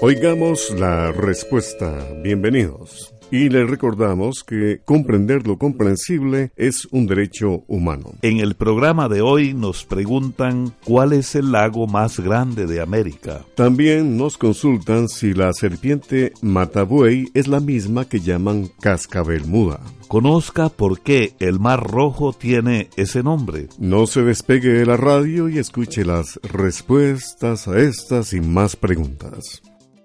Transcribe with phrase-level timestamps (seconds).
[0.00, 2.06] Oigamos la respuesta.
[2.22, 3.14] Bienvenidos.
[3.30, 8.14] Y les recordamos que comprender lo comprensible es un derecho humano.
[8.22, 13.44] En el programa de hoy nos preguntan cuál es el lago más grande de América.
[13.54, 19.80] También nos consultan si la serpiente matabuey es la misma que llaman cascabel muda.
[20.08, 23.68] Conozca por qué el Mar Rojo tiene ese nombre.
[23.78, 29.60] No se despegue de la radio y escuche las respuestas a estas y más preguntas.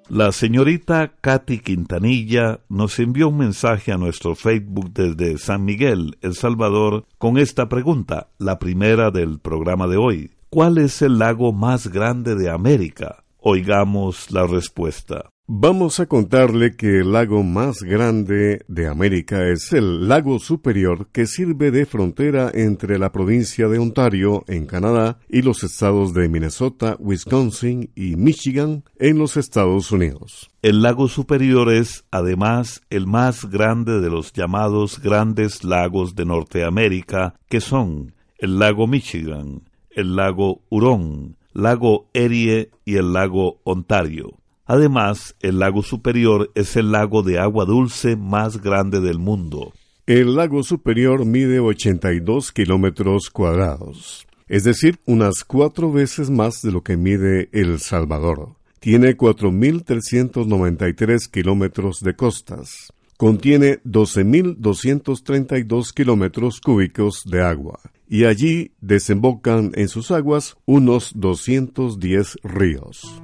[0.09, 6.35] La señorita Katy Quintanilla nos envió un mensaje a nuestro Facebook desde San Miguel, El
[6.35, 10.31] Salvador, con esta pregunta, la primera del programa de hoy.
[10.49, 13.23] ¿Cuál es el lago más grande de América?
[13.39, 15.32] Oigamos la respuesta.
[15.45, 21.27] Vamos a contarle que el lago más grande de América es el lago superior que
[21.27, 26.95] sirve de frontera entre la provincia de Ontario, en Canadá, y los estados de Minnesota,
[26.97, 30.49] Wisconsin y Michigan, en los Estados Unidos.
[30.61, 37.35] El lago superior es, además, el más grande de los llamados grandes lagos de Norteamérica,
[37.49, 44.37] que son el lago Michigan, el lago Hurón, lago Erie y el lago Ontario.
[44.65, 49.73] Además, el lago superior es el lago de agua dulce más grande del mundo.
[50.05, 56.81] El lago superior mide 82 kilómetros cuadrados, es decir, unas cuatro veces más de lo
[56.81, 58.55] que mide El Salvador.
[58.79, 62.93] Tiene 4.393 kilómetros de costas.
[63.15, 67.79] Contiene 12.232 kilómetros cúbicos de agua
[68.09, 73.23] y allí desembocan en sus aguas unos 210 ríos.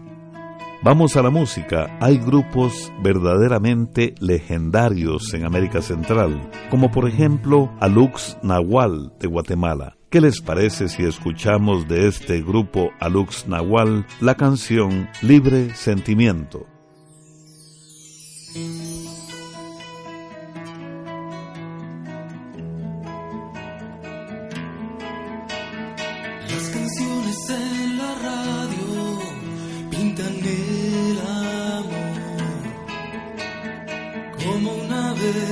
[0.82, 1.98] Vamos a la música.
[2.00, 9.98] Hay grupos verdaderamente legendarios en América Central, como por ejemplo Alux Nahual de Guatemala.
[10.10, 16.66] ¿Qué les parece si escuchamos de este grupo Alux Nahual la canción Libre Sentimiento?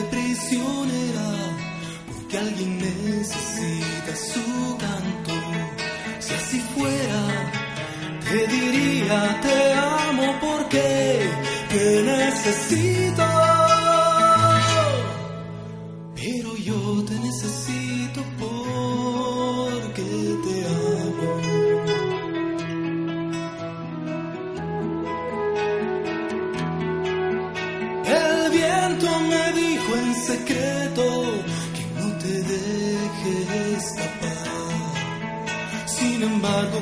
[0.09, 1.27] Prisionera
[2.07, 5.33] porque alguien necesita su canto.
[6.19, 7.51] Si así fuera,
[8.29, 11.29] te diría te amo porque
[11.69, 13.23] te necesito.
[16.15, 17.86] Pero yo te necesito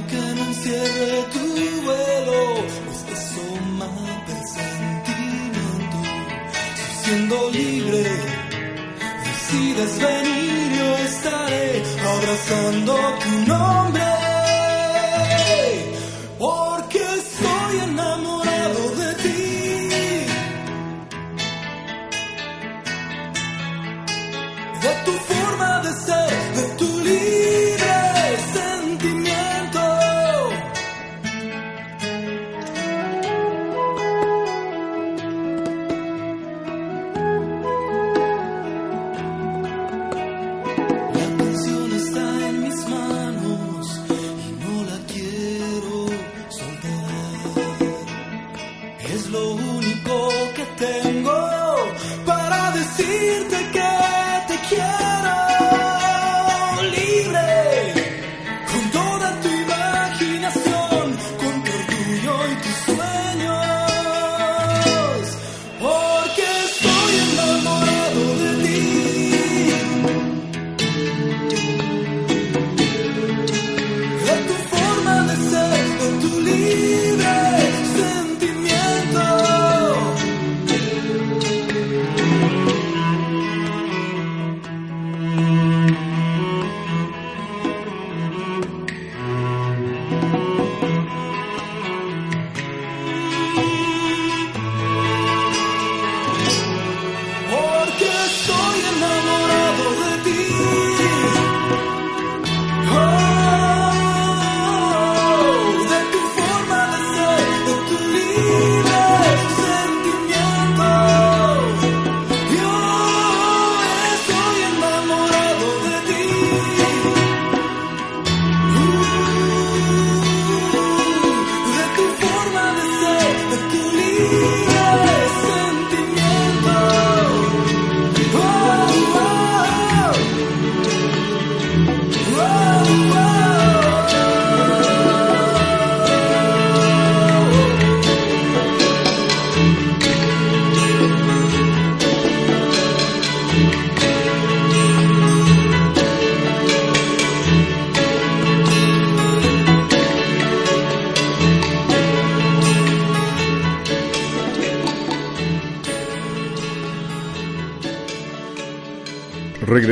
[0.08, 1.46] que no encierre tu
[1.86, 2.40] vuelo,
[2.86, 3.44] pues eso
[3.80, 5.98] mata el sentimiento.
[6.76, 8.04] Si siendo libre,
[9.26, 11.84] decides venir, yo estaré
[12.14, 12.94] abrazando
[13.24, 14.04] tu nombre.
[16.40, 17.05] Porque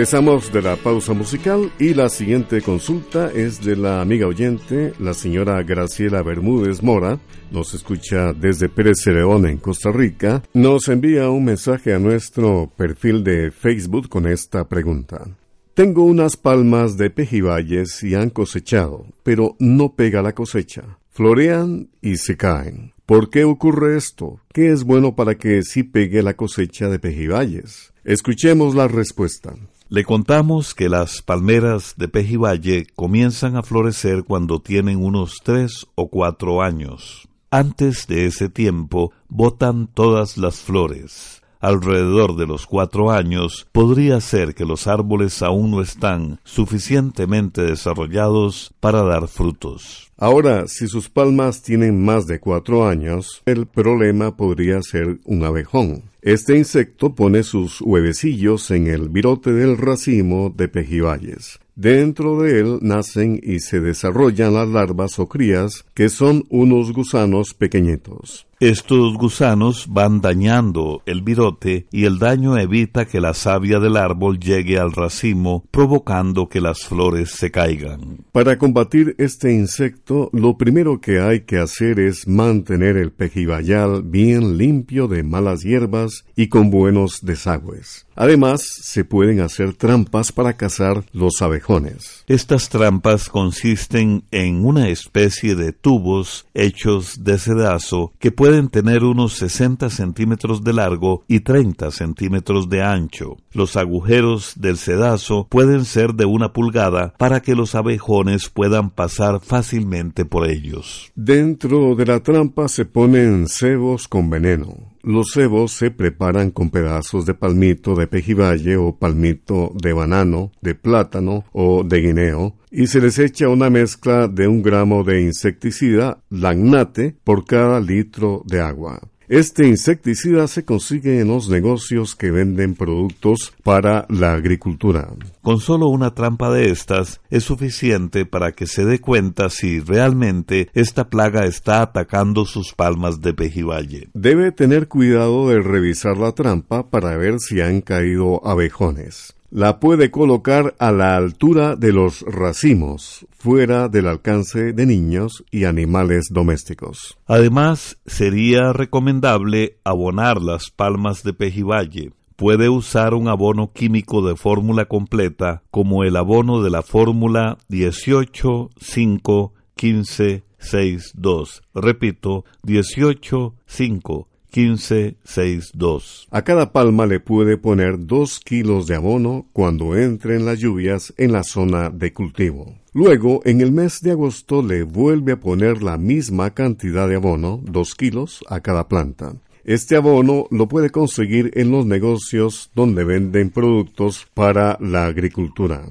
[0.03, 5.13] Regresamos de la pausa musical y la siguiente consulta es de la amiga oyente, la
[5.13, 7.21] señora Graciela Bermúdez Mora,
[7.51, 13.23] nos escucha desde Pérez Cereón en Costa Rica, nos envía un mensaje a nuestro perfil
[13.23, 15.25] de Facebook con esta pregunta.
[15.73, 20.97] Tengo unas palmas de pejibayes y han cosechado, pero no pega la cosecha.
[21.11, 22.91] Florean y se caen.
[23.05, 24.41] ¿Por qué ocurre esto?
[24.51, 27.93] ¿Qué es bueno para que sí pegue la cosecha de pejibayes?
[28.03, 29.53] Escuchemos la respuesta.
[29.95, 36.07] Le contamos que las palmeras de Pejivalle comienzan a florecer cuando tienen unos tres o
[36.07, 37.27] cuatro años.
[37.51, 41.43] Antes de ese tiempo botan todas las flores.
[41.59, 48.73] Alrededor de los cuatro años podría ser que los árboles aún no están suficientemente desarrollados
[48.79, 50.11] para dar frutos.
[50.17, 56.12] Ahora, si sus palmas tienen más de cuatro años, el problema podría ser un abejón.
[56.23, 61.59] Este insecto pone sus huevecillos en el virote del racimo de pejibayes.
[61.75, 67.55] Dentro de él nacen y se desarrollan las larvas o crías, que son unos gusanos
[67.55, 68.45] pequeñitos.
[68.59, 74.39] Estos gusanos van dañando el virote y el daño evita que la savia del árbol
[74.39, 78.19] llegue al racimo, provocando que las flores se caigan.
[78.31, 84.57] Para combatir este insecto, lo primero que hay que hacer es mantener el pejibayal bien
[84.57, 88.05] limpio de malas hierbas y con buenos desagües.
[88.15, 92.23] Además, se pueden hacer trampas para cazar los abejones.
[92.27, 99.33] Estas trampas consisten en una especie de tubos hechos de sedazo que pueden tener unos
[99.33, 103.37] 60 centímetros de largo y 30 centímetros de ancho.
[103.51, 109.39] Los agujeros del sedazo pueden ser de una pulgada para que los abejones puedan pasar
[109.41, 111.11] fácilmente por ellos.
[111.15, 114.92] Dentro de la trampa se ponen cebos con veneno.
[115.05, 120.75] Los cebos se preparan con pedazos de palmito de pejibaye o palmito de banano, de
[120.75, 126.23] plátano o de guineo, y se les echa una mezcla de un gramo de insecticida
[126.29, 129.01] lagnate por cada litro de agua.
[129.33, 135.09] Este insecticida se consigue en los negocios que venden productos para la agricultura.
[135.41, 140.69] Con solo una trampa de estas es suficiente para que se dé cuenta si realmente
[140.75, 144.09] esta plaga está atacando sus palmas de pejibaye.
[144.13, 150.09] Debe tener cuidado de revisar la trampa para ver si han caído abejones la puede
[150.09, 157.19] colocar a la altura de los racimos, fuera del alcance de niños y animales domésticos.
[157.27, 162.13] Además, sería recomendable abonar las palmas de pejibaye.
[162.35, 168.71] Puede usar un abono químico de fórmula completa como el abono de la fórmula 18
[168.75, 171.61] 5 15 6 2.
[171.75, 176.27] Repito, 18 5 1562.
[176.31, 181.31] A cada palma le puede poner dos kilos de abono cuando entren las lluvias en
[181.31, 182.75] la zona de cultivo.
[182.93, 187.59] Luego, en el mes de agosto le vuelve a poner la misma cantidad de abono,
[187.63, 189.33] dos kilos, a cada planta.
[189.65, 195.85] Este abono lo puede conseguir en los negocios donde venden productos para la agricultura.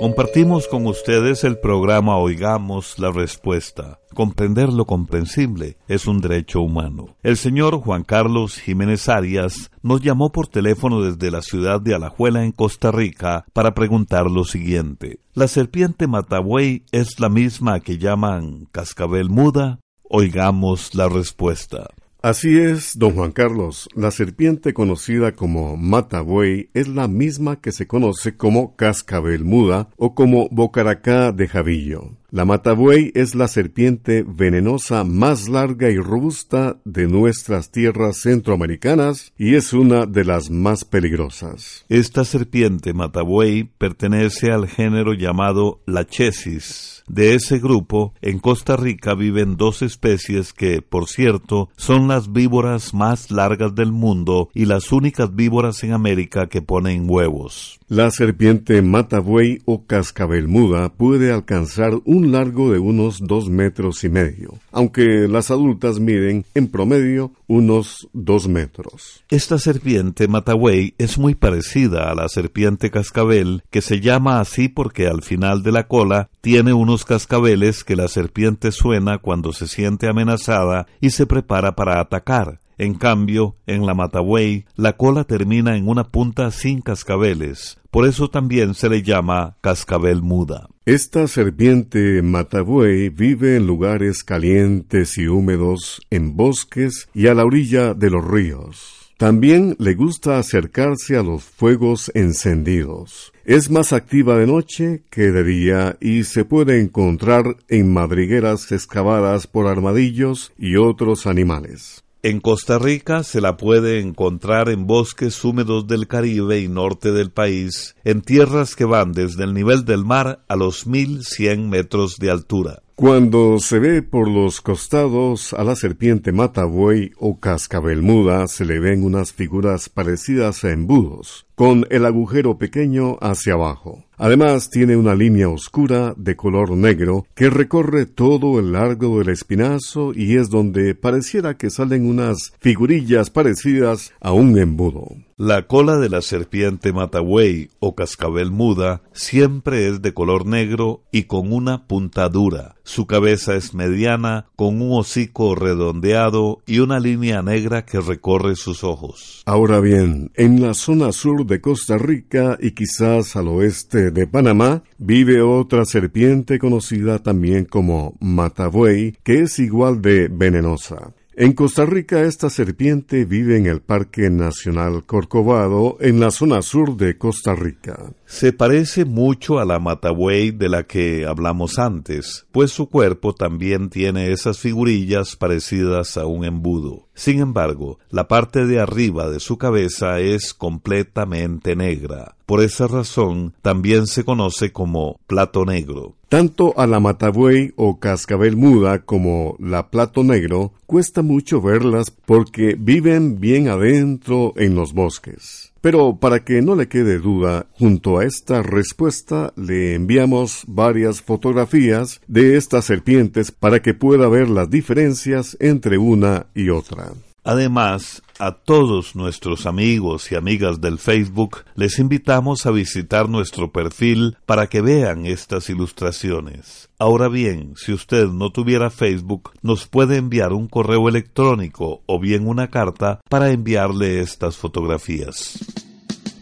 [0.00, 4.00] Compartimos con ustedes el programa Oigamos la Respuesta.
[4.14, 7.18] Comprender lo comprensible es un derecho humano.
[7.22, 12.44] El señor Juan Carlos Jiménez Arias nos llamó por teléfono desde la ciudad de Alajuela
[12.44, 15.20] en Costa Rica para preguntar lo siguiente.
[15.34, 19.80] ¿La serpiente matabuey es la misma que llaman cascabel muda?
[20.08, 21.90] Oigamos la respuesta.
[22.22, 23.88] Así es, don Juan Carlos.
[23.94, 30.14] La serpiente conocida como matabuey es la misma que se conoce como cascabel muda o
[30.14, 32.19] como bocaracá de jabillo.
[32.32, 39.56] La matabuey es la serpiente venenosa más larga y robusta de nuestras tierras centroamericanas y
[39.56, 41.84] es una de las más peligrosas.
[41.88, 47.02] Esta serpiente matabuey pertenece al género llamado Lachesis.
[47.08, 52.94] De ese grupo, en Costa Rica viven dos especies que, por cierto, son las víboras
[52.94, 57.80] más largas del mundo y las únicas víboras en América que ponen huevos.
[57.88, 64.08] La serpiente matabuey o cascabel muda puede alcanzar un largo de unos dos metros y
[64.08, 69.24] medio, aunque las adultas miden en promedio unos dos metros.
[69.30, 75.06] Esta serpiente matabuey es muy parecida a la serpiente cascabel, que se llama así porque
[75.06, 80.08] al final de la cola tiene unos cascabeles que la serpiente suena cuando se siente
[80.08, 82.60] amenazada y se prepara para atacar.
[82.80, 87.78] En cambio, en la matabuey, la cola termina en una punta sin cascabeles.
[87.90, 90.66] Por eso también se le llama cascabel muda.
[90.86, 97.92] Esta serpiente matabuey vive en lugares calientes y húmedos, en bosques y a la orilla
[97.92, 99.12] de los ríos.
[99.18, 103.34] También le gusta acercarse a los fuegos encendidos.
[103.44, 109.46] Es más activa de noche que de día y se puede encontrar en madrigueras excavadas
[109.46, 112.04] por armadillos y otros animales.
[112.22, 117.30] En Costa Rica se la puede encontrar en bosques húmedos del Caribe y norte del
[117.30, 122.30] país, en tierras que van desde el nivel del mar a los 1100 metros de
[122.30, 122.82] altura.
[122.94, 128.78] Cuando se ve por los costados a la serpiente matabuey o cascabel muda, se le
[128.78, 134.02] ven unas figuras parecidas a embudos, con el agujero pequeño hacia abajo.
[134.16, 140.12] Además tiene una línea oscura de color negro que recorre todo el largo del espinazo
[140.14, 145.06] y es donde pareciera que salen unas figurillas parecidas a un embudo.
[145.38, 151.22] La cola de la serpiente matabuey o cascabel muda siempre es de color negro y
[151.22, 152.76] con una puntadura.
[152.82, 158.84] Su cabeza es mediana, con un hocico redondeado y una línea negra que recorre sus
[158.84, 159.42] ojos.
[159.46, 164.84] Ahora bien, en la zona sur de Costa Rica y quizás al oeste de Panamá,
[164.98, 171.12] vive otra serpiente conocida también como matabuey, que es igual de venenosa.
[171.34, 176.96] En Costa Rica esta serpiente vive en el Parque Nacional Corcovado, en la zona sur
[176.96, 177.98] de Costa Rica.
[178.30, 183.90] Se parece mucho a la matabuey de la que hablamos antes, pues su cuerpo también
[183.90, 187.08] tiene esas figurillas parecidas a un embudo.
[187.12, 192.36] Sin embargo, la parte de arriba de su cabeza es completamente negra.
[192.46, 196.14] Por esa razón, también se conoce como plato negro.
[196.28, 202.76] Tanto a la matabuey o cascabel muda como la plato negro cuesta mucho verlas porque
[202.78, 205.69] viven bien adentro en los bosques.
[205.80, 212.20] Pero para que no le quede duda, junto a esta respuesta le enviamos varias fotografías
[212.26, 217.12] de estas serpientes para que pueda ver las diferencias entre una y otra.
[217.44, 224.36] Además, a todos nuestros amigos y amigas del Facebook les invitamos a visitar nuestro perfil
[224.46, 226.88] para que vean estas ilustraciones.
[226.98, 232.46] Ahora bien, si usted no tuviera Facebook, nos puede enviar un correo electrónico o bien
[232.46, 235.58] una carta para enviarle estas fotografías.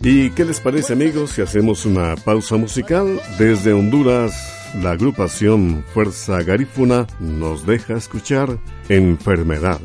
[0.01, 3.21] ¿Y qué les parece amigos si hacemos una pausa musical?
[3.39, 4.33] Desde Honduras,
[4.81, 9.81] la agrupación Fuerza Garífuna nos deja escuchar Enfermedad.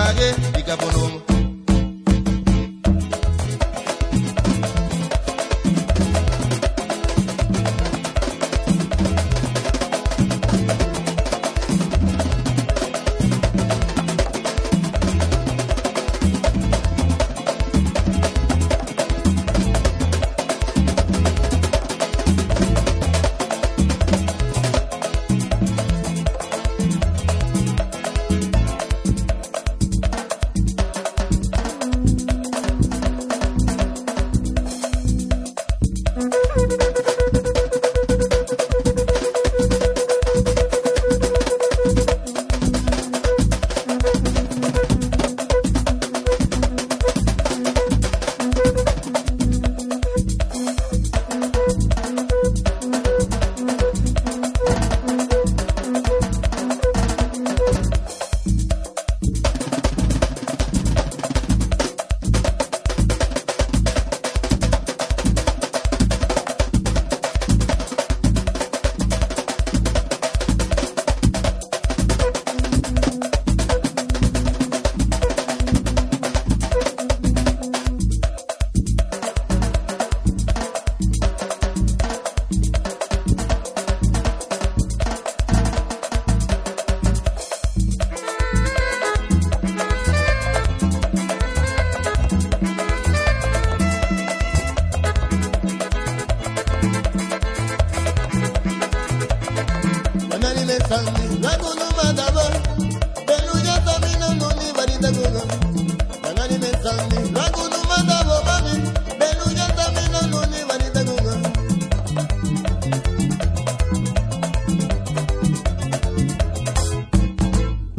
[0.00, 0.28] na ge,
[0.60, 1.29] ikabunum.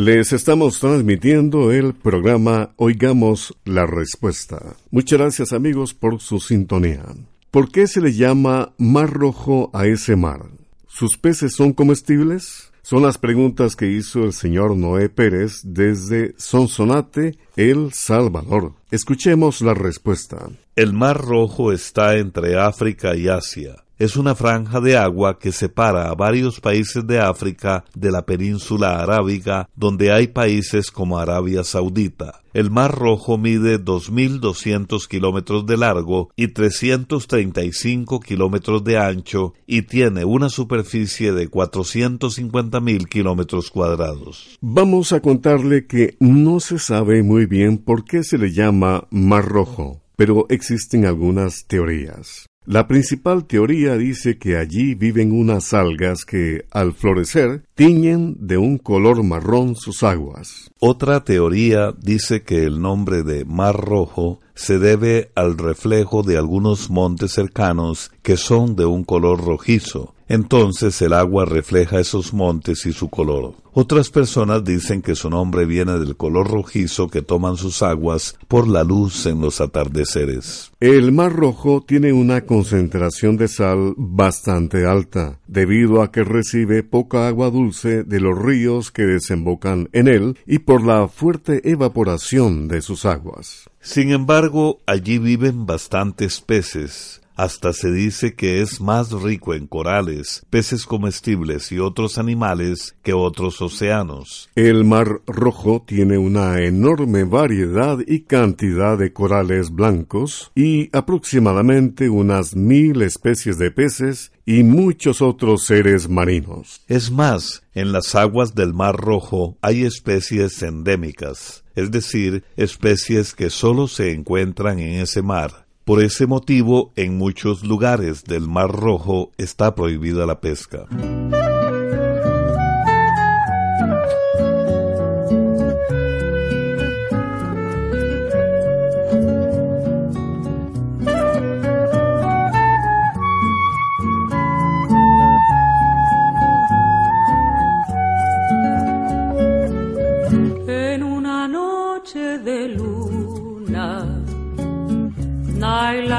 [0.04, 4.76] Les estamos transmitiendo el programa Oigamos la Respuesta.
[4.90, 7.04] Muchas gracias amigos por su sintonía.
[7.52, 10.48] ¿Por qué se le llama mar rojo a ese mar?
[10.88, 12.72] ¿Sus peces son comestibles?
[12.82, 18.74] Son las preguntas que hizo el señor Noé Pérez desde Sonsonate, El Salvador.
[18.90, 20.50] Escuchemos la respuesta.
[20.76, 26.10] El Mar Rojo está entre África y Asia es una franja de agua que separa
[26.10, 32.42] a varios países de África de la península arábiga, donde hay países como Arabia Saudita.
[32.52, 40.26] El Mar Rojo mide 2.200 kilómetros de largo y 335 kilómetros de ancho y tiene
[40.26, 44.58] una superficie de 450.000 kilómetros cuadrados.
[44.62, 49.46] Vamos a contarle que no se sabe muy bien por qué se le llama Mar
[49.46, 52.46] Rojo pero existen algunas teorías.
[52.66, 58.78] La principal teoría dice que allí viven unas algas que, al florecer, tiñen de un
[58.78, 60.70] color marrón sus aguas.
[60.80, 66.92] Otra teoría dice que el nombre de Mar Rojo se debe al reflejo de algunos
[66.92, 72.94] montes cercanos que son de un color rojizo, entonces el agua refleja esos montes y
[72.94, 73.54] su color.
[73.74, 78.68] Otras personas dicen que su nombre viene del color rojizo que toman sus aguas por
[78.68, 80.72] la luz en los atardeceres.
[80.80, 87.28] El Mar Rojo tiene una concentración de sal bastante alta, debido a que recibe poca
[87.28, 92.82] agua dulce de los ríos que desembocan en él y por la fuerte evaporación de
[92.82, 93.70] sus aguas.
[93.82, 100.46] Sin embargo, allí viven bastantes peces, hasta se dice que es más rico en corales,
[100.50, 104.50] peces comestibles y otros animales que otros océanos.
[104.56, 112.56] El Mar Rojo tiene una enorme variedad y cantidad de corales blancos y aproximadamente unas
[112.56, 116.82] mil especies de peces y muchos otros seres marinos.
[116.88, 123.50] Es más, en las aguas del Mar Rojo hay especies endémicas, es decir, especies que
[123.50, 125.66] solo se encuentran en ese mar.
[125.92, 130.88] Por ese motivo, en muchos lugares del Mar Rojo está prohibida la pesca.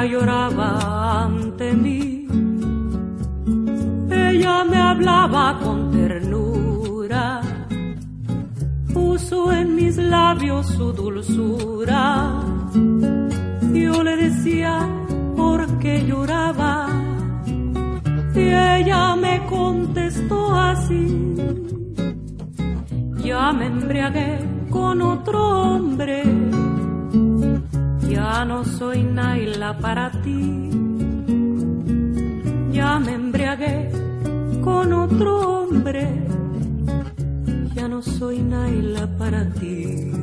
[0.04, 2.26] Lloraba ante mí.
[4.10, 7.40] Ella me hablaba con ternura,
[8.92, 12.42] puso en mis labios su dulzura.
[13.72, 14.88] Yo le decía
[15.36, 16.88] por qué lloraba
[18.34, 21.34] y ella me contestó así.
[23.24, 24.38] Ya me embriagué
[24.68, 26.24] con otro hombre,
[28.12, 30.70] ya no soy Naila para ti.
[32.70, 33.90] Ya me embriagué
[34.62, 36.06] con otro hombre,
[37.74, 40.21] ya no soy Naila para ti.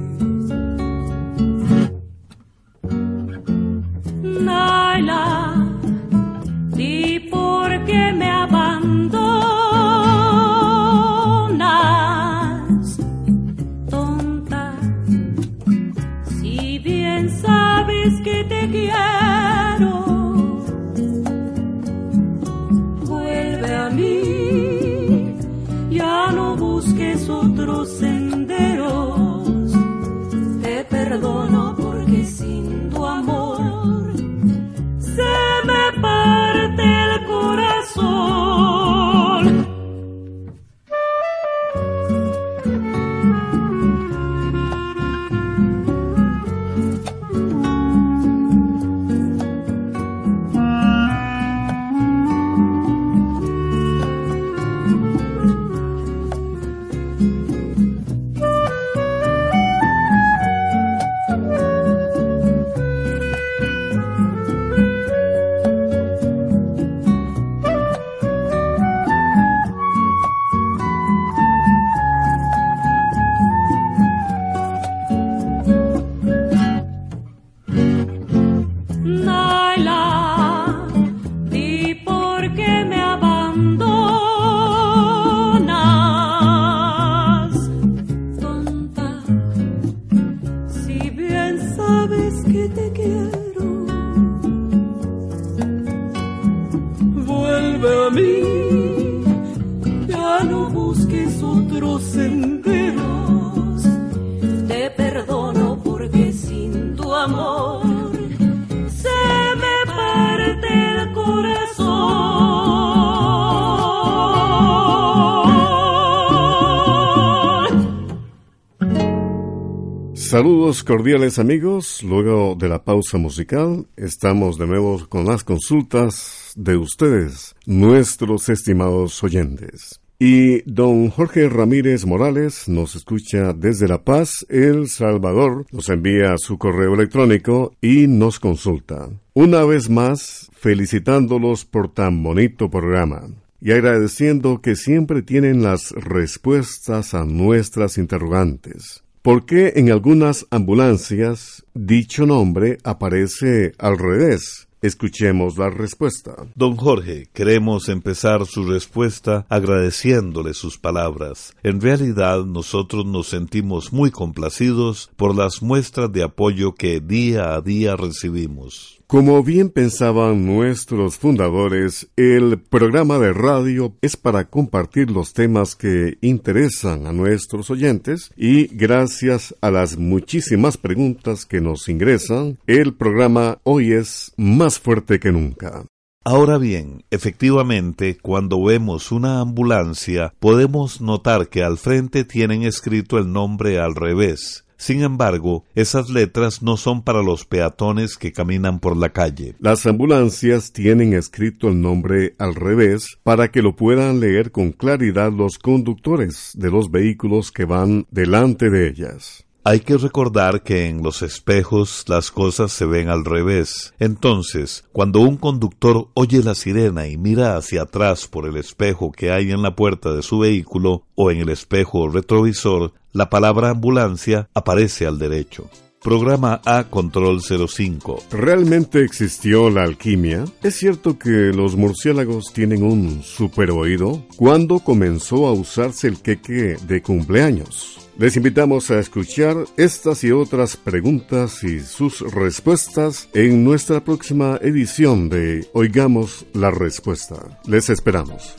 [120.30, 126.78] Saludos cordiales amigos, luego de la pausa musical estamos de nuevo con las consultas de
[126.78, 130.00] ustedes, nuestros estimados oyentes.
[130.20, 136.60] Y don Jorge Ramírez Morales nos escucha desde La Paz, El Salvador, nos envía su
[136.60, 139.10] correo electrónico y nos consulta.
[139.34, 147.16] Una vez más, felicitándolos por tan bonito programa y agradeciendo que siempre tienen las respuestas
[147.16, 149.04] a nuestras interrogantes.
[149.22, 154.70] ¿Por qué en algunas ambulancias dicho nombre aparece al revés?
[154.82, 156.48] Escuchemos la respuesta.
[156.56, 161.54] Don Jorge, queremos empezar su respuesta agradeciéndole sus palabras.
[161.64, 167.62] En realidad nosotros nos sentimos muy complacidos por las muestras de apoyo que día a
[167.62, 168.99] día recibimos.
[169.10, 176.20] Como bien pensaban nuestros fundadores, el programa de radio es para compartir los temas que
[176.22, 183.58] interesan a nuestros oyentes y gracias a las muchísimas preguntas que nos ingresan, el programa
[183.64, 185.88] hoy es más fuerte que nunca.
[186.24, 193.34] Ahora bien, efectivamente, cuando vemos una ambulancia, podemos notar que al frente tienen escrito el
[193.34, 194.66] nombre al revés.
[194.80, 199.56] Sin embargo, esas letras no son para los peatones que caminan por la calle.
[199.60, 205.34] Las ambulancias tienen escrito el nombre al revés para que lo puedan leer con claridad
[205.34, 209.46] los conductores de los vehículos que van delante de ellas.
[209.66, 213.94] Hay que recordar que en los espejos las cosas se ven al revés.
[214.00, 219.32] Entonces, cuando un conductor oye la sirena y mira hacia atrás por el espejo que
[219.32, 224.50] hay en la puerta de su vehículo o en el espejo retrovisor, la palabra ambulancia
[224.54, 225.70] aparece al derecho.
[226.02, 228.24] Programa A Control 05.
[228.32, 230.46] ¿Realmente existió la alquimia?
[230.64, 234.26] ¿Es cierto que los murciélagos tienen un super oído?
[234.38, 238.09] ¿Cuándo comenzó a usarse el queque de cumpleaños?
[238.20, 245.30] Les invitamos a escuchar estas y otras preguntas y sus respuestas en nuestra próxima edición
[245.30, 247.38] de Oigamos la Respuesta.
[247.66, 248.58] Les esperamos.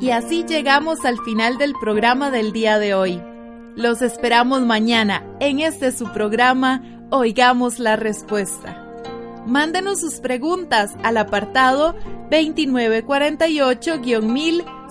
[0.00, 3.20] Y así llegamos al final del programa del día de hoy.
[3.76, 8.80] Los esperamos mañana en este su programa Oigamos la Respuesta.
[9.46, 11.94] Mándenos sus preguntas al apartado
[12.30, 14.73] 2948-1000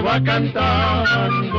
[0.00, 1.58] va cantando.